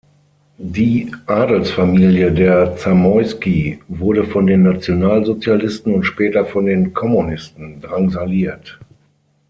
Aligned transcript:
Die 0.57 1.11
Adelsfamilie 1.27 2.31
der 2.31 2.75
Zamoyski 2.75 3.83
wurde 3.87 4.23
von 4.25 4.47
den 4.47 4.63
Nationalsozialisten 4.63 5.93
und 5.93 6.05
später 6.05 6.43
von 6.43 6.65
den 6.65 6.91
Kommunisten 6.95 7.79
drangsaliert. 7.81 8.79